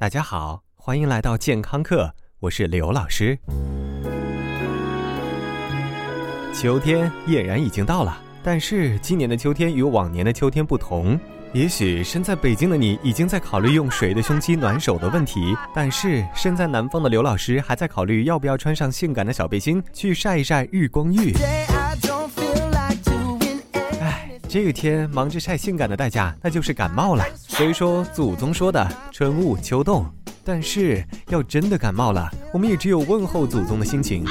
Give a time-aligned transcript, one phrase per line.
[0.00, 3.38] 大家好，欢迎来到健康课，我是刘老师。
[6.54, 11.20] 秋天俨然已经到了，但是今年的秋天与往年的秋天不同。
[11.52, 21.34] 也许身在北京的你已经在考虑用谁的胸肌暖手的问题，但是身在南方的刘老师还在考虑要不要穿上性感的小背心去晒一晒日光浴。
[24.52, 27.24] 这个天忙着晒性感的代价，那就是感冒了。
[27.36, 30.04] 所以说，祖宗说的春捂秋冻，
[30.42, 34.24] 但是要真的感冒了，我们也只有问候祖宗的心情。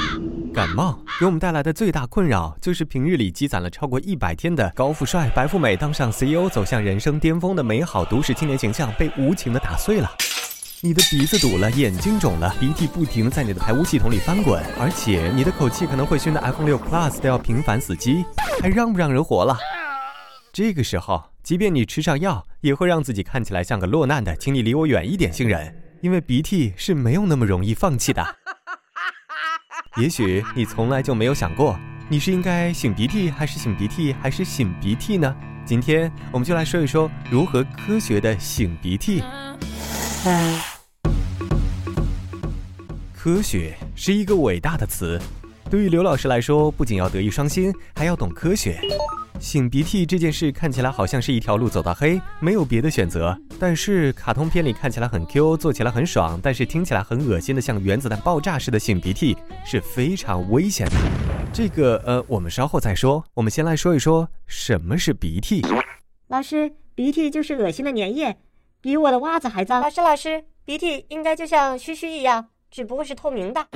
[0.52, 10.10] 感冒给我们带来的最大困扰，就是平日里积攒了超过一百天的高富帅、白富美当上 CEO、走向人生巅峰的美好都市青年形象被无情的打碎了。
[10.82, 18.22] 你的鼻子堵了，眼睛肿了，鼻涕不停在你的排污系统里翻滚，而且你的口气可能会熏得 iPhone 六 Plus 都要频繁死机，
[18.60, 19.56] 还让不让人活了？
[20.52, 28.36] 这个时候，即便你吃上药，也会让自己看起来像个落难的“请你离我远一点”星人，因为鼻涕是没有那么容易放弃的。
[29.96, 35.32] 也许你从来就没有想过，你是应该擤鼻涕还是擤鼻涕还是擤鼻涕呢？
[35.64, 39.22] 今天我们就来说一说如何科学的擤鼻涕。
[43.14, 45.20] 科学是一个伟大的词，
[45.70, 48.80] 对于刘老师来说，不仅要德艺双馨，还要懂科学。
[49.40, 53.34] 擤鼻涕这件事看起来好像是一条路走到黑，没有别的选择。
[53.58, 60.92] 但是卡通片里看起来很 Q，做起来很爽，但是听起来很恶心的，像原子弹爆炸似的擤鼻涕是非常危险的。
[61.54, 63.24] 这个呃，我们稍后再说。
[63.32, 65.64] 我们先来说一说什么是鼻涕。
[66.28, 68.36] 老师，鼻涕就是恶心的粘液，
[68.82, 69.80] 比我的袜子还脏。
[69.80, 72.48] 老师，老师，鼻涕应该就像须须一样。
[72.70, 73.66] 只不过是透明的。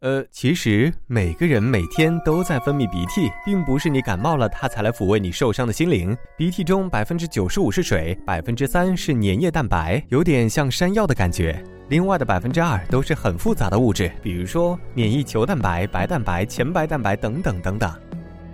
[0.00, 6.16] 呃，其实每个人每天都在分泌鼻涕，并不是你感冒了，它才来抚慰你受伤的心灵。
[6.36, 11.62] 鼻涕中百分之九十五是水，百分之三是粘液蛋白，有点像山药的感觉。
[11.88, 17.92] 另外的百分之二都是很复杂的物质，比如说免疫球蛋白、白蛋白、前白蛋白等等等等。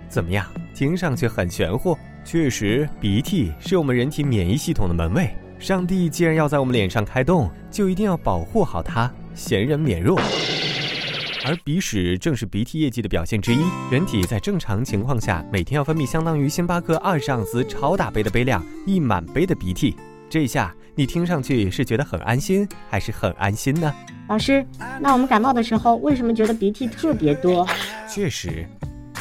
[0.09, 0.45] 怎么样？
[0.73, 1.97] 听上去很玄乎。
[2.23, 5.29] 确实，鼻涕是我们人体免疫系统的门卫。
[5.57, 9.11] 上帝既然要在我们脸上开洞，就一定要保护好它。
[9.33, 10.19] 闲人免弱，
[11.45, 13.59] 而鼻屎正是鼻涕液剂的表现之一。
[13.89, 19.95] 人体在正常情况下，每天要分泌相当于星巴克二十盎司超大杯的杯量，一满杯的鼻涕。
[20.29, 23.93] 这下你听上去是觉得很安心，还是很安心呢？
[24.27, 24.65] 老师，
[24.99, 27.67] 那我们感冒的时候，为什么觉得鼻涕特别多？
[28.09, 28.65] 确实。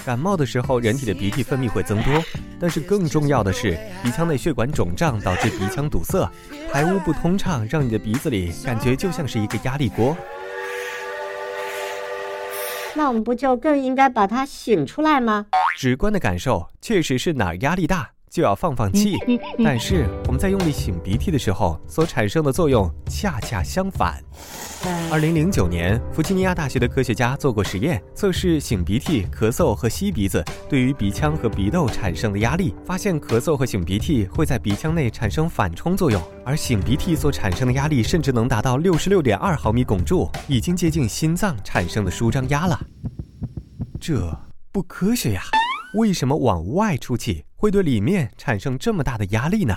[0.04, 2.22] 感冒的时候，人体的鼻涕分泌会增多，
[2.58, 6.28] 但是更重要的是，鼻腔内血管肿胀导致鼻腔堵塞，
[6.72, 10.16] 排污不通畅，让你的鼻子里感觉就像是一个压力锅。
[12.94, 15.46] 那我们不就更应该把它醒出来吗？
[15.78, 18.10] 直观的感受确实是哪儿压力大。
[18.30, 19.18] 就要放放气，
[19.58, 24.22] 但是我们在用力擤鼻涕的时候，所产生的作用恰恰相反。
[25.10, 42.80] 二零零九年，弗吉尼亚大学的科学家做过实验，测试擤鼻涕、咳嗽和吸鼻子对于鼻腔和鼻窦产生的压力，发现咳嗽和擤鼻涕会在鼻腔内产生反冲作用，而擤鼻涕所产生的压力甚至能达到六十六点二毫米汞柱，已经接近心脏产生的舒张压了。
[43.98, 44.32] 这
[44.70, 45.42] 不科学呀！
[45.94, 49.74] 为什么往外出气会对里面产生这么大的压力呢？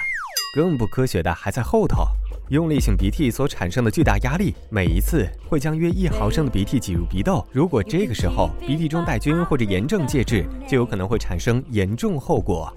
[0.55, 2.03] 更不科学的还在后头。
[2.49, 7.43] 用力擤鼻涕所产生的巨大压力，每一次会将约一毫升的鼻涕挤入鼻窦。
[7.51, 12.71] 如果这个时候鼻涕中带菌或者炎症介质，就有可能会产生严重后果。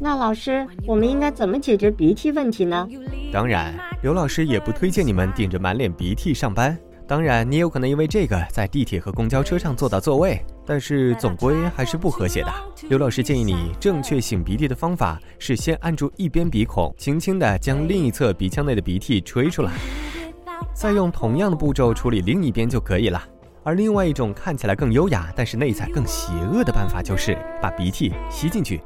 [0.00, 2.88] 那老师，我们应该怎么解决鼻涕问题呢？
[3.32, 6.76] 当然，刘老师也不推荐你们顶着满脸鼻涕上班。
[7.06, 12.52] 当然，你有可能因为这个在地铁和公交车上坐到座位，但是总归还是不和谐的。
[12.88, 19.72] 刘老师建议你正确擤鼻涕的方法是先按住一边鼻孔，轻轻地将另一侧鼻腔内的鼻涕吹出来，
[20.74, 23.22] 再用同样的步骤处理另一边就可以了。
[23.62, 28.80] 而另外一种看起来更优雅，但是内在更邪恶的办法就是把鼻涕吸进去，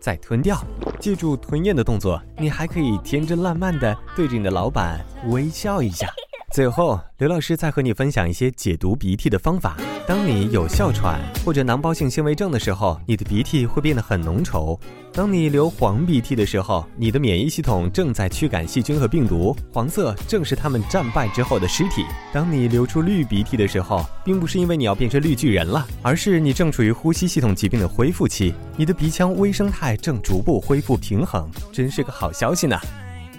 [0.00, 0.58] 再吞掉。
[0.98, 6.08] 记住吞咽的动作，你还可以天真烂漫地对着你的老板微笑一下。
[6.50, 9.76] 最后，刘老师再和你分享一些解毒鼻涕的方法。
[10.06, 14.76] 当你有哮喘或者囊包性纤维症的时候，你的鼻涕会变得很浓稠；
[15.12, 22.02] 当你流黄鼻涕的时候，你的免疫系统正在驱赶细菌和病毒，黄色正是他们战败之后的尸体；
[22.32, 32.80] 当你流出绿鼻涕的时候，并不是因为你要变成绿巨人了，而是你正处于呼吸系统疾病的恢复期，你的鼻腔微生态正逐步恢复平衡，真是个好消息呢。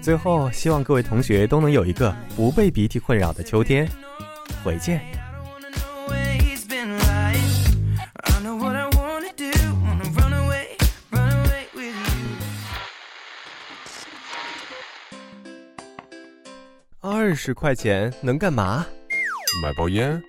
[0.01, 3.87] 最后，希望各位同学都能有一个不被鼻涕困扰的秋天。
[4.63, 5.01] 回见。
[17.01, 18.85] 二十块钱能干嘛？
[19.61, 20.21] 买包烟。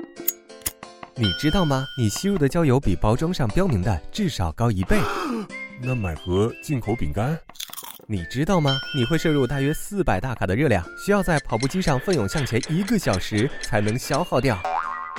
[1.15, 1.87] 你知道吗？
[1.99, 5.01] 你吸入的焦油比包装上标明的至少高一倍。
[5.81, 7.39] 那买盒进口饼干。
[8.11, 8.77] 你知道吗？
[8.93, 14.61] 你会摄入大约四百大卡的热量，需要在跑步机上奋勇向前一个小时才能消耗掉。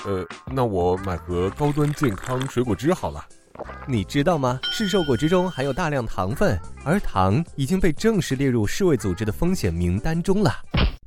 [0.06, 3.26] 呃，那我买盒高端健康水果汁好了。
[3.88, 4.60] 你知道吗？
[4.74, 10.54] 市售果汁中含有大量糖分，而糖已经被正式列入世卫组织的风险名单中了。